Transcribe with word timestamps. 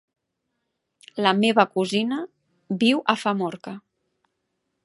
La 1.25 1.33
meva 1.43 1.67
cosina 1.75 2.19
viu 2.85 3.05
a 3.15 3.19
Famorca. 3.25 3.79